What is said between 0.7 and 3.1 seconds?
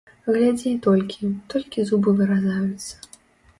толькі, толькі зубы выразаюцца.